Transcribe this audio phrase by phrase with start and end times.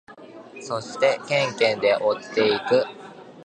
[0.63, 2.85] そしてケンケンで追っていく。